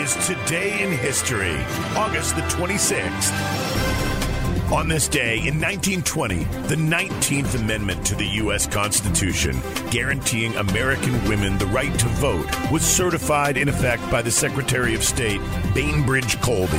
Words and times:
is 0.00 0.14
Today 0.26 0.82
in 0.82 0.90
History, 0.92 1.54
August 1.94 2.34
the 2.34 2.40
26th. 2.42 3.30
On 4.72 4.88
this 4.88 5.08
day 5.08 5.34
in 5.36 5.60
1920, 5.60 6.44
the 6.68 6.76
19th 6.76 7.54
Amendment 7.56 8.06
to 8.06 8.14
the 8.14 8.24
U.S. 8.24 8.66
Constitution, 8.66 9.60
guaranteeing 9.90 10.56
American 10.56 11.12
women 11.28 11.58
the 11.58 11.66
right 11.66 11.92
to 11.98 12.06
vote, 12.06 12.48
was 12.70 12.80
certified 12.80 13.58
in 13.58 13.68
effect 13.68 14.10
by 14.10 14.22
the 14.22 14.30
Secretary 14.30 14.94
of 14.94 15.04
State, 15.04 15.42
Bainbridge 15.74 16.40
Colby. 16.40 16.72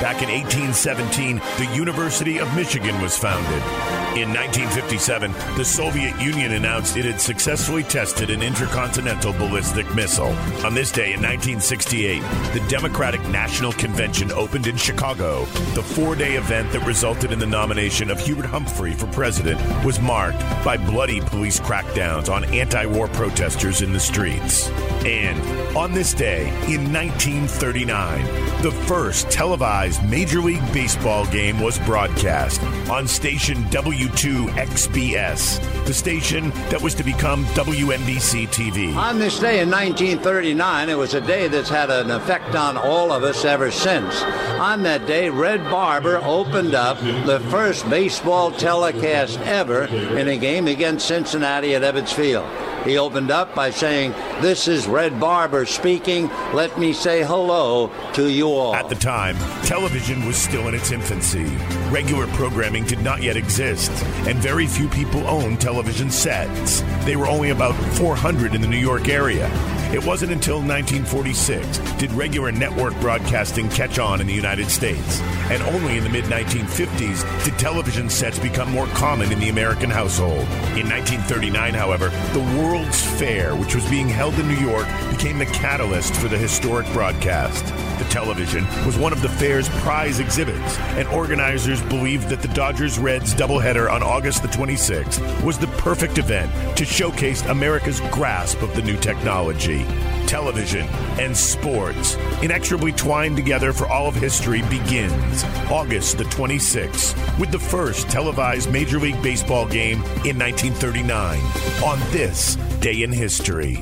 Back 0.00 0.22
in 0.22 0.30
1817, 0.30 1.42
the 1.58 1.76
University 1.76 2.38
of 2.38 2.54
Michigan 2.56 2.98
was 3.02 3.18
founded. 3.18 4.01
In 4.14 4.28
1957, 4.28 5.32
the 5.56 5.64
Soviet 5.64 6.20
Union 6.20 6.52
announced 6.52 6.98
it 6.98 7.06
had 7.06 7.18
successfully 7.18 7.82
tested 7.82 8.28
an 8.28 8.42
intercontinental 8.42 9.32
ballistic 9.32 9.92
missile. 9.94 10.36
On 10.66 10.74
this 10.74 10.92
day 10.92 11.14
in 11.14 11.22
1968, 11.22 12.20
the 12.52 12.62
Democratic 12.68 13.22
National 13.28 13.72
Convention 13.72 14.30
opened 14.30 14.66
in 14.66 14.76
Chicago. 14.76 15.46
The 15.74 15.82
four 15.82 16.14
day 16.14 16.34
event 16.34 16.72
that 16.72 16.86
resulted 16.86 17.32
in 17.32 17.38
the 17.38 17.46
nomination 17.46 18.10
of 18.10 18.20
Hubert 18.20 18.44
Humphrey 18.44 18.92
for 18.92 19.06
president 19.06 19.58
was 19.82 19.98
marked 19.98 20.40
by 20.62 20.76
bloody 20.76 21.22
police 21.22 21.58
crackdowns 21.58 22.28
on 22.28 22.44
anti 22.52 22.84
war 22.84 23.08
protesters 23.08 23.80
in 23.80 23.94
the 23.94 24.00
streets. 24.00 24.68
And 25.06 25.40
on 25.74 25.92
this 25.92 26.12
day 26.12 26.48
in 26.68 26.92
1939, 26.92 28.62
the 28.62 28.72
first 28.86 29.30
televised 29.30 30.04
Major 30.04 30.40
League 30.40 30.72
Baseball 30.74 31.24
game 31.28 31.60
was 31.60 31.78
broadcast 31.80 32.62
on 32.90 33.08
station 33.08 33.66
W2XBS, 34.02 35.84
the 35.86 35.94
station 35.94 36.50
that 36.70 36.82
was 36.82 36.92
to 36.96 37.04
become 37.04 37.44
WNBC 37.46 38.48
TV. 38.48 38.96
On 38.96 39.20
this 39.20 39.38
day 39.38 39.60
in 39.60 39.70
1939, 39.70 40.88
it 40.88 40.98
was 40.98 41.14
a 41.14 41.20
day 41.20 41.46
that's 41.46 41.68
had 41.68 41.88
an 41.88 42.10
effect 42.10 42.56
on 42.56 42.76
all 42.76 43.12
of 43.12 43.22
us 43.22 43.44
ever 43.44 43.70
since. 43.70 44.22
On 44.58 44.82
that 44.82 45.06
day, 45.06 45.30
Red 45.30 45.62
Barber 45.70 46.20
opened 46.24 46.74
up 46.74 46.98
the 46.98 47.38
first 47.48 47.88
baseball 47.88 48.50
telecast 48.50 49.38
ever 49.40 49.84
in 49.84 50.26
a 50.26 50.36
game 50.36 50.66
against 50.66 51.06
Cincinnati 51.06 51.76
at 51.76 51.82
Ebbets 51.82 52.12
Field. 52.12 52.48
He 52.84 52.98
opened 52.98 53.30
up 53.30 53.54
by 53.54 53.70
saying, 53.70 54.12
This 54.40 54.66
is 54.66 54.88
Red 54.88 55.20
Barber 55.20 55.66
speaking. 55.66 56.28
Let 56.52 56.78
me 56.78 56.92
say 56.92 57.22
hello 57.22 57.92
to 58.14 58.28
you 58.28 58.48
all. 58.48 58.74
At 58.74 58.88
the 58.88 58.96
time, 58.96 59.36
television 59.64 60.26
was 60.26 60.36
still 60.36 60.66
in 60.66 60.74
its 60.74 60.90
infancy. 60.90 61.44
Regular 61.90 62.26
programming 62.28 62.84
did 62.84 63.00
not 63.00 63.22
yet 63.22 63.36
exist, 63.36 63.92
and 64.26 64.36
very 64.38 64.66
few 64.66 64.88
people 64.88 65.24
owned 65.28 65.60
television 65.60 66.10
sets. 66.10 66.82
They 67.04 67.14
were 67.14 67.28
only 67.28 67.50
about 67.50 67.74
400 67.96 68.54
in 68.54 68.60
the 68.60 68.66
New 68.66 68.76
York 68.78 69.08
area. 69.08 69.48
It 69.92 70.06
wasn't 70.06 70.32
until 70.32 70.56
1946 70.56 71.78
did 71.98 72.12
regular 72.12 72.50
network 72.50 72.98
broadcasting 72.98 73.68
catch 73.68 73.98
on 73.98 74.22
in 74.22 74.26
the 74.26 74.32
United 74.32 74.70
States, 74.70 75.20
and 75.50 75.62
only 75.64 75.98
in 75.98 76.04
the 76.04 76.08
mid 76.08 76.24
1950s 76.24 77.44
did 77.44 77.58
television 77.58 78.08
sets 78.08 78.38
become 78.38 78.70
more 78.70 78.86
common 78.86 79.30
in 79.30 79.38
the 79.38 79.50
American 79.50 79.90
household. 79.90 80.48
In 80.78 80.88
1939, 80.88 81.74
however, 81.74 82.08
the 82.32 82.58
World's 82.58 83.04
Fair, 83.18 83.54
which 83.54 83.74
was 83.74 83.88
being 83.90 84.08
held 84.08 84.32
in 84.38 84.48
New 84.48 84.66
York, 84.66 84.86
became 85.10 85.38
the 85.38 85.44
catalyst 85.44 86.14
for 86.14 86.28
the 86.28 86.38
historic 86.38 86.90
broadcast. 86.94 87.62
The 87.98 88.08
television 88.08 88.66
was 88.86 88.96
one 88.96 89.12
of 89.12 89.20
the 89.20 89.28
fair's 89.28 89.68
prize 89.68 90.20
exhibits, 90.20 90.78
and 90.96 91.06
organizers 91.08 91.82
believed 91.82 92.30
that 92.30 92.40
the 92.40 92.48
Dodgers 92.48 92.98
Reds 92.98 93.34
doubleheader 93.34 93.92
on 93.92 94.02
August 94.02 94.42
the 94.42 94.48
26th 94.48 95.44
was 95.44 95.58
the 95.58 95.66
perfect 95.66 96.16
event 96.16 96.50
to 96.78 96.86
showcase 96.86 97.42
America's 97.42 98.00
grasp 98.10 98.62
of 98.62 98.74
the 98.74 98.82
new 98.82 98.96
technology. 98.96 99.81
Television 100.26 100.86
and 101.20 101.36
sports, 101.36 102.16
inexorably 102.42 102.92
twined 102.92 103.36
together 103.36 103.72
for 103.72 103.86
all 103.86 104.08
of 104.08 104.14
history, 104.14 104.62
begins 104.62 105.44
August 105.70 106.18
the 106.18 106.24
26th 106.24 107.38
with 107.38 107.50
the 107.50 107.58
first 107.58 108.08
televised 108.08 108.70
Major 108.72 108.98
League 108.98 109.20
Baseball 109.22 109.66
game 109.66 109.98
in 110.24 110.38
1939 110.38 111.38
on 111.84 111.98
this 112.12 112.56
day 112.80 113.02
in 113.02 113.12
history. 113.12 113.78